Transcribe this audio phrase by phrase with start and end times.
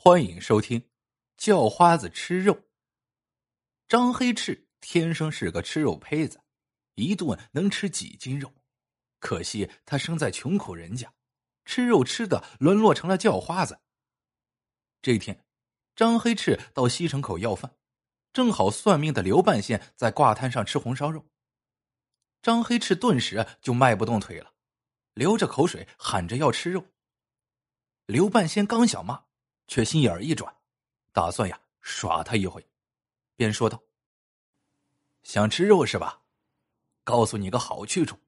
[0.00, 0.80] 欢迎收听
[1.36, 2.54] 《叫花子吃肉》。
[3.88, 6.40] 张黑赤天生是个吃肉胚子，
[6.94, 8.54] 一顿能吃几斤肉。
[9.18, 11.12] 可惜他生在穷苦人家，
[11.64, 13.80] 吃肉吃的沦落成了叫花子。
[15.02, 15.44] 这天，
[15.96, 17.74] 张黑赤到西城口要饭，
[18.32, 21.26] 正好算命的刘半仙在挂摊上吃红烧肉。
[22.40, 24.54] 张黑赤顿时就迈不动腿了，
[25.14, 26.86] 流着口水喊着要吃肉。
[28.06, 29.26] 刘半仙刚想骂。
[29.68, 30.52] 却心眼一转，
[31.12, 32.66] 打算呀耍他一回，
[33.36, 33.80] 便说道
[35.22, 36.22] ：“想吃肉是吧？
[37.04, 38.18] 告诉你个好去处，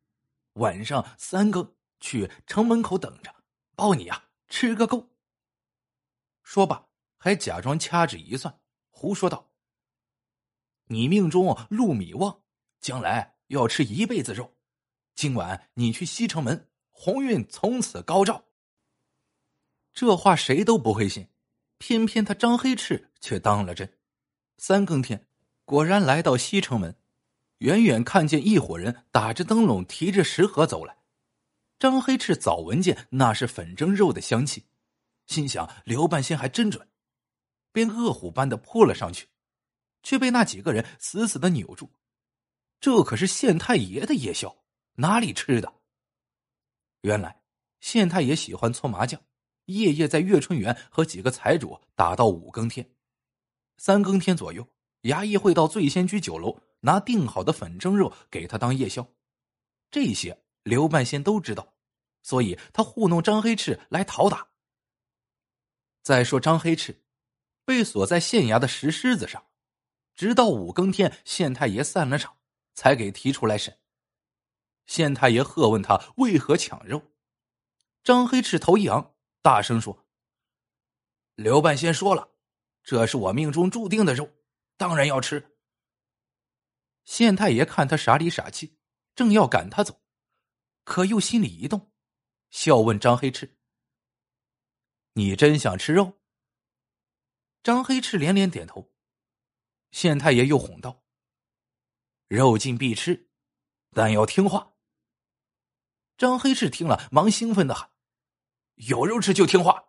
[0.53, 3.35] 晚上三更去城门口等着，
[3.75, 5.11] 包你呀吃个够。”
[6.45, 8.61] 说罢，还假装掐指一算，
[8.91, 9.51] 胡说道
[10.89, 12.43] ：“你命中禄米旺，
[12.81, 14.57] 将来要吃一辈子肉。
[15.15, 18.45] 今晚你去西城门，鸿运从此高照。”
[19.93, 21.29] 这话谁都不会信，
[21.79, 23.99] 偏偏他张黑翅却当了真。
[24.59, 25.27] 三更天，
[25.65, 26.97] 果然来到西城门，
[27.59, 30.99] 远远看见一伙人打着灯笼，提着食盒走来。
[31.79, 34.67] 张黑翅早闻见那是粉蒸肉的香气，
[35.27, 36.89] 心想刘半仙还真准，
[37.73, 39.29] 便饿虎般的扑了上去，
[40.03, 41.91] 却被那几个人死死的扭住。
[42.81, 45.73] 这可是县太爷的夜宵，哪里吃的？
[47.01, 47.43] 原来
[47.81, 49.21] 县太爷喜欢搓麻将。
[49.75, 52.91] 夜夜在月春园和几个财主打到五更天，
[53.77, 54.67] 三更天左右，
[55.03, 59.07] 衙役会到醉仙居酒楼拿订好的粉蒸肉给他当夜宵。
[59.91, 61.75] 这些刘半仙都知道，
[62.23, 64.49] 所以他糊弄张黑赤来讨打。
[66.03, 67.03] 再说张黑赤
[67.65, 69.45] 被锁在县衙的石狮子上，
[70.15, 72.37] 直到五更天，县太爷散了场，
[72.75, 73.79] 才给提出来审。
[74.87, 77.03] 县太爷喝问他为何抢肉，
[78.03, 79.15] 张黑赤头一昂。
[79.43, 80.07] 大声说
[81.35, 82.31] ：“刘半仙说了，
[82.83, 84.31] 这是我命中注定的肉，
[84.77, 85.57] 当然要吃。”
[87.05, 88.79] 县太爷看他傻里傻气，
[89.15, 90.03] 正要赶他走，
[90.85, 91.91] 可又心里一动，
[92.51, 93.59] 笑问张黑赤
[95.15, 96.21] ：“你真想吃肉？”
[97.63, 98.93] 张黑赤连连点头。
[99.91, 101.03] 县太爷又哄道
[102.29, 103.31] ：“肉尽必吃，
[103.93, 104.75] 但要听话。”
[106.17, 107.91] 张黑赤听了，忙兴奋的喊。
[108.89, 109.85] 有肉吃就听话。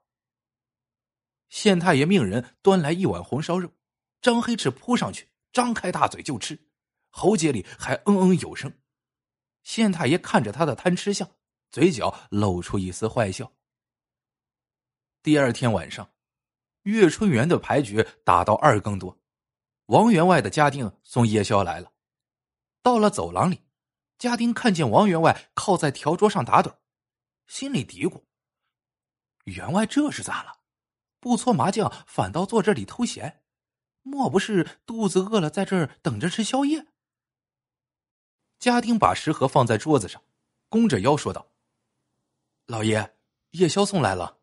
[1.50, 3.74] 县太爷命人端来一碗红烧肉，
[4.22, 6.68] 张黑翅扑上去，张开大嘴就吃，
[7.10, 8.74] 喉结里还嗯嗯有声。
[9.64, 11.30] 县太爷看着他的贪吃相，
[11.70, 13.54] 嘴角露出一丝坏笑。
[15.22, 16.14] 第二天晚上，
[16.84, 19.22] 月春园的牌局打到二更多，
[19.86, 21.94] 王员外的家丁送夜宵来了。
[22.82, 23.62] 到了走廊里，
[24.18, 26.76] 家丁看见王员外靠在条桌上打盹，
[27.48, 28.24] 心里嘀咕。
[29.46, 30.60] 员外这是咋了？
[31.20, 33.44] 不搓麻将，反倒坐这里偷闲，
[34.02, 36.88] 莫不是肚子饿了，在这儿等着吃宵夜？
[38.58, 40.22] 家丁把食盒放在桌子上，
[40.70, 41.52] 弓着腰说道
[42.66, 43.16] ：“老爷，
[43.52, 44.40] 夜宵送来了。”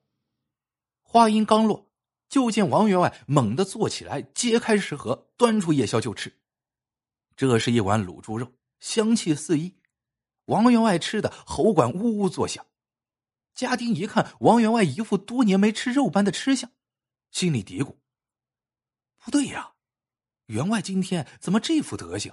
[1.03, 1.91] 话音刚落，
[2.29, 6.39] 就见王员外猛地坐起来，揭开食盒，端出夜宵就吃。
[7.35, 9.77] 这是一碗卤猪肉，香气四溢，
[10.45, 12.67] 王员外吃的喉管呜呜作响。
[13.59, 16.71] 家丁一看王员外一副多年没吃肉般的吃相，
[17.33, 17.97] 心里嘀咕
[19.19, 19.75] ：“不对呀，
[20.47, 22.33] 员外今天怎么这副德行？”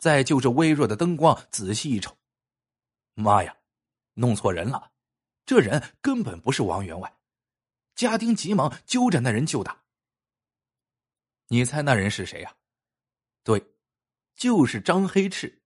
[0.00, 2.18] 再就着微弱的灯光仔细一瞅，
[3.14, 3.56] 妈呀，
[4.14, 4.90] 弄错人了！
[5.46, 7.16] 这人根本不是王员外。
[7.94, 9.84] 家丁急忙揪着那人就打。
[11.46, 12.56] 你猜那人是谁呀？
[13.44, 13.64] 对，
[14.34, 15.62] 就是张黑赤。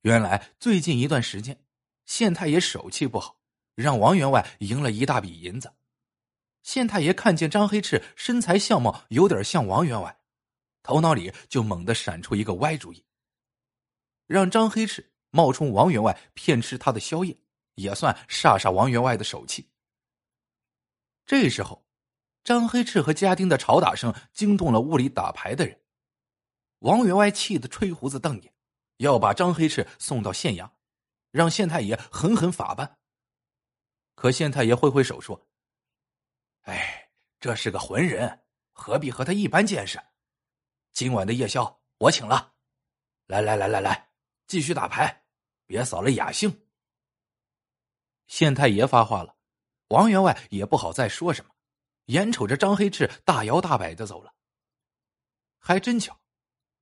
[0.00, 1.64] 原来最近一段时间，
[2.06, 3.35] 县太爷手气不好。
[3.76, 5.70] 让王员外赢了一大笔银子，
[6.62, 10.18] 县太爷看见张黑赤身材相貌有点像王员外，
[10.82, 13.04] 头脑里就猛地闪出一个歪主意，
[14.26, 17.36] 让张黑赤冒充王员外骗吃他的宵夜，
[17.74, 19.68] 也算煞煞王员外的手气。
[21.26, 21.86] 这时候，
[22.42, 25.78] 张黑赤和家丁的吵打声惊动了屋里打牌的人，
[26.78, 28.54] 王员外气得吹胡子瞪眼，
[28.96, 30.70] 要把张黑赤送到县衙，
[31.30, 32.96] 让县太爷狠狠法办。
[34.16, 35.46] 可县太爷挥挥手说
[36.64, 40.02] ：“哎，这是个浑人，何必和他一般见识？
[40.92, 42.54] 今晚的夜宵我请了。
[43.26, 44.10] 来来来来来，
[44.46, 45.24] 继续打牌，
[45.66, 46.66] 别扫了雅兴。”
[48.26, 49.36] 县太爷发话了，
[49.88, 51.52] 王员外也不好再说什么，
[52.06, 54.32] 眼瞅着张黑赤大摇大摆的走了。
[55.58, 56.18] 还真巧，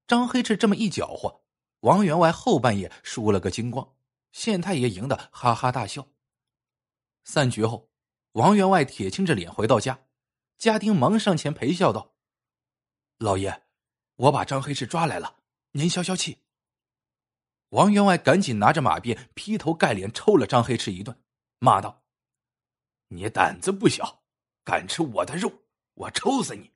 [0.07, 1.43] 张黑赤这么一搅和，
[1.81, 3.97] 王员外后半夜输了个精光，
[4.31, 6.07] 县太爷赢得哈哈大笑。
[7.25, 7.91] 散局后，
[8.33, 10.05] 王员外铁青着脸回到家，
[10.59, 12.15] 家丁忙上前陪笑道
[13.19, 13.65] ：“老爷，
[14.17, 15.37] 我把张黑赤抓来了，
[15.73, 16.39] 您消消气。”
[17.71, 21.19] 王员外赶紧拿着马鞭劈头盖脸抽了张黑赤一顿，
[21.59, 22.05] 骂道
[23.09, 24.23] ：“你胆子不小，
[24.63, 26.73] 敢吃我的肉，我抽死你！”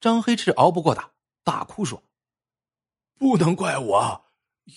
[0.00, 1.12] 张黑赤熬不过打，
[1.44, 2.02] 大哭说
[3.16, 4.26] ：“不能怪我，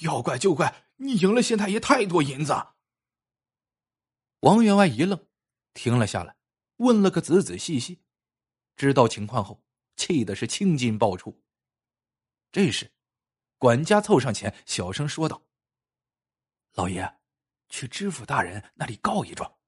[0.01, 2.53] 要怪就怪你赢了县太爷太多银子。”
[4.41, 5.27] 王员外一愣，
[5.73, 6.35] 停了下来，
[6.77, 8.01] 问了个仔仔细细，
[8.75, 9.63] 知道情况后，
[9.95, 11.41] 气的是青筋爆出。
[12.51, 12.91] 这时。
[13.59, 15.43] 管家凑上前，小声说道
[16.73, 17.19] ：“老爷，
[17.69, 19.59] 去知府大人那里告一状。”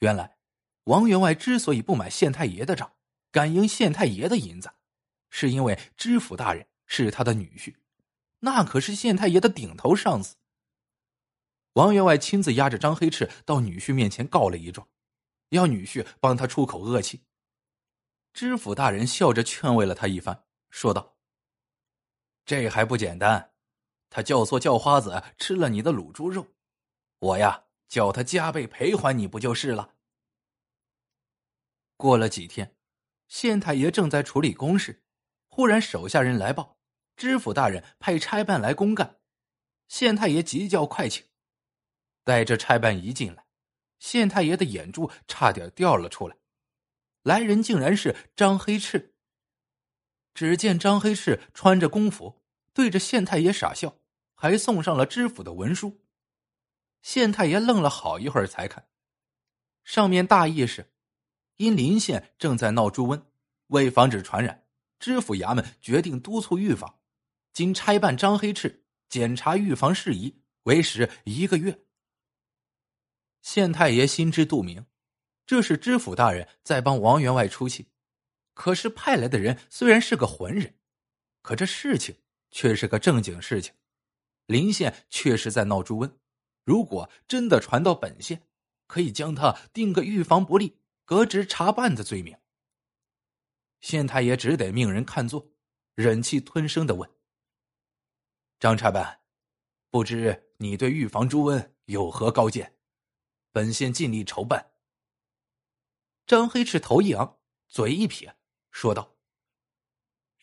[0.00, 0.38] 原来，
[0.84, 2.94] 王员外之所以不买县太爷的账，
[3.30, 4.72] 敢赢县太爷的银子，
[5.28, 7.76] 是因为知府大人是他的女婿，
[8.38, 10.36] 那可是县太爷的顶头上司。
[11.74, 14.88] 王员外亲自押着张黑赤到女婿面前告了一状，
[15.50, 17.24] 要女婿帮他出口恶气。
[18.32, 21.16] 知府大人笑着劝慰了他一番，说道。
[22.44, 23.52] 这还不简单，
[24.08, 26.46] 他教唆叫花子吃了你的卤猪肉，
[27.18, 29.94] 我呀叫他加倍赔还你不就是了？
[31.96, 32.76] 过了几天，
[33.28, 35.04] 县太爷正在处理公事，
[35.48, 36.78] 忽然手下人来报，
[37.16, 39.20] 知府大人派差办来公干。
[39.86, 41.26] 县太爷急叫快请，
[42.24, 43.44] 带着差办一进来，
[43.98, 46.36] 县太爷的眼珠差点掉了出来，
[47.22, 49.14] 来人竟然是张黑赤。
[50.34, 52.40] 只见张黑赤穿着公服。
[52.72, 53.96] 对着县太爷傻笑，
[54.36, 56.00] 还送上了知府的文书。
[57.02, 58.88] 县太爷愣了好一会儿，才看，
[59.82, 60.92] 上面大意是：
[61.56, 63.24] 因临县正在闹猪瘟，
[63.66, 64.66] 为防止传染，
[65.00, 67.00] 知府衙门决定督促预防。
[67.52, 71.76] 经差办张黑赤检查预防事宜，为时一个月。
[73.42, 74.86] 县太爷心知肚明，
[75.46, 77.88] 这是知府大人在帮王员外出气。
[78.54, 80.74] 可是派来的人虽然是个浑人，
[81.42, 82.16] 可这事情……
[82.52, 83.72] 却是个正经事情，
[84.46, 86.16] 临县确实在闹猪瘟。
[86.64, 88.42] 如果真的传到本县，
[88.88, 92.36] 可以将他定个预防不力、革职查办的罪名。
[93.78, 95.52] 县太爷只得命人看座，
[95.94, 97.08] 忍气吞声的问
[98.58, 99.20] ：“张差办，
[99.88, 102.79] 不知你对预防猪瘟有何高见？
[103.52, 104.72] 本县尽力筹办。”
[106.26, 107.38] 张黑赤头一昂，
[107.68, 108.36] 嘴一撇，
[108.70, 109.16] 说道：“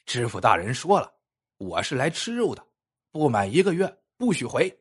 [0.06, 1.15] 知府大人说了。”
[1.59, 2.68] 我是来吃肉的，
[3.09, 4.80] 不满一个月不许回。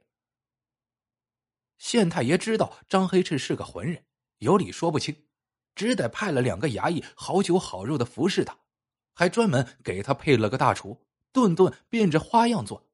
[1.79, 4.05] 县太爷知道张黑赤是个浑人，
[4.41, 5.27] 有理说不清，
[5.75, 8.59] 只得派了两个衙役好酒好肉的服侍他，
[9.15, 12.91] 还专门给他配了个大厨，顿顿变着花样做。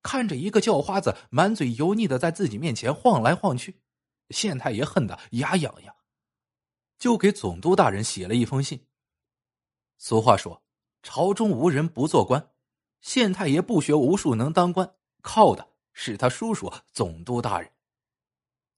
[0.00, 3.82] 看着一个叫花子满嘴油腻的在自己面前晃来晃去，
[4.30, 5.94] 县太爷恨得牙痒痒，
[6.98, 8.86] 就给总督大人写了一封信。
[9.96, 10.62] 俗话说。
[11.06, 12.50] 朝中无人不做官，
[13.02, 17.70] 县太爷不学无术能当官，靠的是他叔叔总督大人。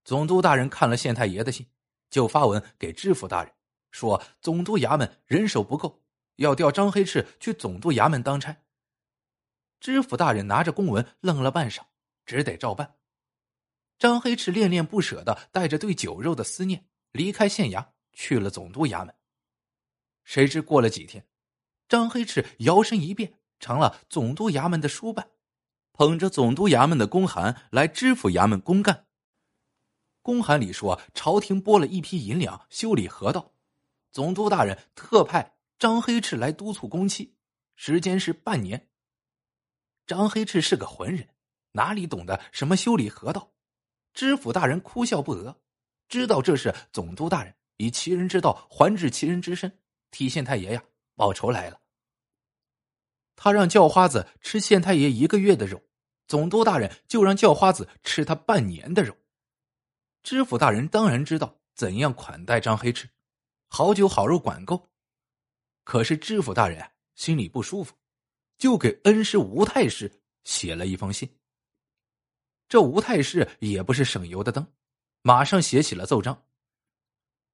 [0.03, 1.71] 总督大人看了县太爷的信，
[2.11, 3.55] 就发文给知府大人，
[3.93, 6.03] 说总督衙门人手不够，
[6.35, 8.57] 要调张黑赤去总督衙门当差。
[9.79, 11.83] 知府大人拿着公文愣了半晌，
[12.25, 12.97] 只得照办。
[13.99, 19.15] 张黑赤恋恋不舍的带着对酒肉的思念离开县衙，去了总督衙门。
[20.25, 21.27] 谁知过了几天。
[21.89, 25.31] 张黑赤摇身一变成了总督衙门的书办，
[25.93, 29.07] 捧着总督衙门的公函来知府衙门公干。
[30.21, 33.53] 公函里说，朝廷拨了一批银两修理河道，
[34.11, 37.37] 总督大人特派张黑赤来督促工期，
[37.77, 38.89] 时间是半年。
[40.09, 41.29] 张黑赤是个浑人，
[41.73, 43.53] 哪里懂得什么修理河道？
[44.17, 45.55] 知府大人哭笑不得，
[46.09, 49.79] 知道这是总督大人以其人之道还治其人之身，
[50.11, 50.83] 替县太爷呀。
[51.15, 51.79] 报仇来了。
[53.37, 55.83] 他让叫花子吃县太爷一个月的肉，
[56.27, 59.15] 总督大人就让叫花子吃他半年的肉。
[60.23, 63.07] 知府大人当然知道怎样款待张黑赤，
[63.69, 64.89] 好酒好肉管够。
[65.85, 67.95] 可是知府大人心里不舒服，
[68.57, 70.11] 就给恩师吴太师
[70.45, 71.36] 写了一封信。
[72.69, 74.67] 这吴太师也不是省油的灯，
[75.23, 76.45] 马上写起了奏章。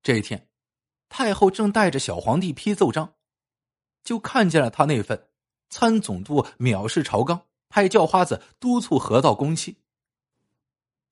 [0.02, 0.48] 这一天，
[1.08, 3.14] 太后正带着小皇帝批奏章。
[4.02, 5.28] 就看见了他那份
[5.70, 9.76] 参总督藐视朝纲，派叫花子督促河道工期。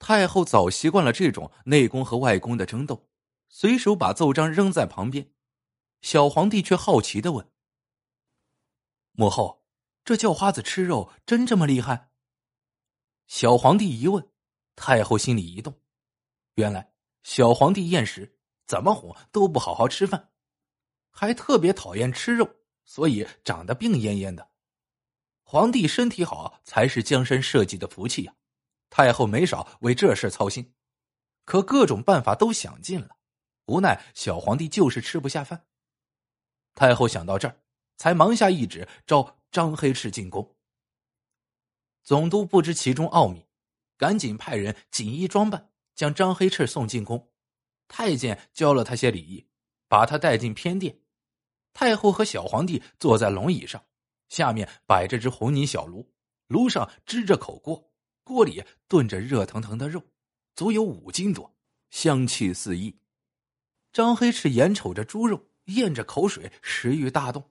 [0.01, 3.07] 太后早习惯了这种内宫和外宫的争斗，
[3.49, 5.31] 随手把奏章扔在旁边。
[6.01, 7.49] 小皇帝却好奇的问
[9.13, 9.63] ：“母后，
[10.05, 12.10] 这叫花子吃肉真这么厉害？”
[13.31, 14.29] 小皇帝一问，
[14.75, 15.73] 太后心里一动。
[16.55, 20.33] 原来小皇帝厌食，怎么哄都不好好吃饭，
[21.13, 24.51] 还特别讨厌吃肉，所以长得病恹恹的。
[25.45, 28.35] 皇帝身体好才是江山社稷的福气呀，
[28.91, 30.75] 太后没少为这事操心，
[31.45, 33.17] 可各种办法都想尽了，
[33.67, 35.69] 无奈小皇帝就是吃不下饭。
[36.75, 37.63] 太后想到这儿，
[37.97, 40.57] 才忙下懿旨，召张黑赤进宫。
[42.11, 43.47] 总督不知其中奥秘，
[43.97, 47.31] 赶紧派人锦衣装扮，将张黑赤送进宫。
[47.87, 49.47] 太监教了他些礼仪，
[49.87, 51.03] 把他带进偏殿。
[51.73, 53.85] 太后和小皇帝坐在龙椅上，
[54.29, 56.13] 下面摆着只红泥小炉，
[56.49, 57.93] 炉上支着口锅，
[58.25, 60.03] 锅里炖着热腾腾的肉，
[60.57, 61.55] 足有五斤多，
[61.91, 62.99] 香气四溢。
[63.93, 67.49] 张黑赤眼瞅着猪肉，咽着口水，食欲大动。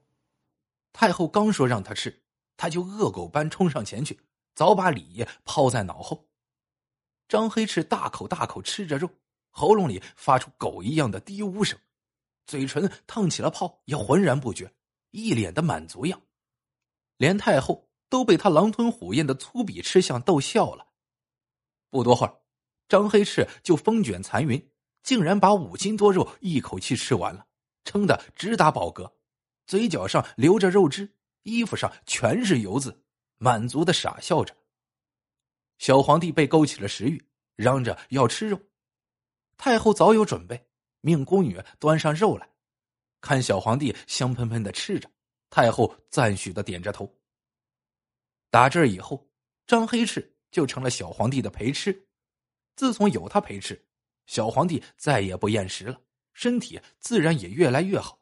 [0.91, 2.23] 太后刚说让他吃，
[2.57, 4.19] 他就恶狗般冲上前去，
[4.59, 6.27] 早把礼仪抛在脑后。
[7.29, 9.09] 张黑赤大口大口吃着肉。
[9.51, 11.79] 喉咙里发出狗一样的低呜声，
[12.45, 14.69] 嘴唇烫起了泡，也浑然不觉，
[15.11, 16.21] 一脸的满足样。
[17.15, 20.87] 连太后都被他狼吞虎咽的粗鄙吃相逗笑了。
[21.89, 22.41] 不多会儿，
[22.89, 24.69] 张黑赤就风卷残云，
[25.03, 27.47] 竟然把五斤多肉一口气吃完了，
[27.85, 29.13] 撑得直打饱嗝，
[29.65, 33.05] 嘴角上流着肉汁，衣服上全是油渍，
[33.39, 34.55] 满足的傻笑着。
[35.79, 38.61] 小皇帝被勾起了食欲，嚷着要吃肉。
[39.57, 40.69] 太后早有准备，
[41.01, 42.47] 命宫女端上肉来，
[43.19, 45.09] 看小皇帝香喷喷的吃着，
[45.49, 47.11] 太后赞许的点着头。
[48.49, 49.29] 打这以后，
[49.65, 52.07] 张黑翅就成了小皇帝的陪吃。
[52.75, 53.85] 自从有他陪吃，
[54.25, 56.01] 小皇帝再也不厌食了，
[56.33, 58.19] 身体自然也越来越好。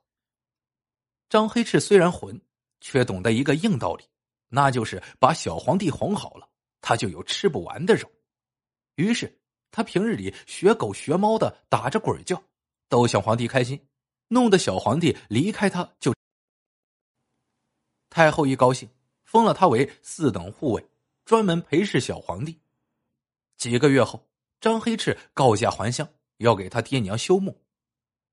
[1.30, 2.40] 张黑翅虽然混，
[2.82, 4.04] 却懂得一个硬道理，
[4.50, 6.48] 那就是把小皇帝哄好了，
[6.82, 8.10] 他就有吃不完的肉。
[8.96, 9.40] 于是。
[9.70, 12.42] 他平日里学狗学猫的打着滚叫，
[12.88, 13.88] 逗小皇帝开心，
[14.30, 16.16] 弄得小皇帝离开他就。
[18.10, 18.90] 太后一高兴，
[19.26, 20.90] 封了他为四等护卫，
[21.26, 22.60] 专门陪侍小皇帝。
[23.58, 24.26] 几个月后，
[24.62, 27.62] 张黑赤告假还乡，要给他爹娘修墓，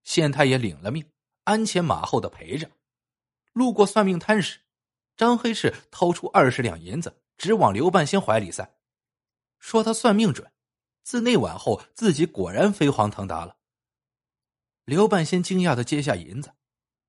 [0.04, 1.04] 县太爷领了命，
[1.42, 2.70] 鞍前马后的陪着。
[3.52, 4.60] 路过算命摊时，
[5.16, 8.74] 张黑赤掏出二十两银子，直往刘半仙怀里塞，
[9.58, 10.50] 说他算命准。
[11.02, 13.56] 自那晚后，自己果然飞黄腾达了。
[14.84, 16.54] 刘半仙惊讶的接下银子，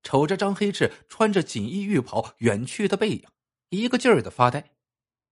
[0.02, 3.26] 瞅着张黑赤穿着锦衣玉袍远去的背影，
[3.70, 4.72] 一个劲儿的发呆，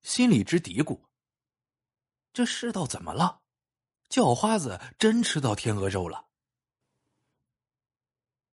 [0.02, 1.00] 心里直嘀咕：
[2.32, 3.42] 这世道怎么了？
[4.08, 6.23] 叫花子真吃到天鹅肉了？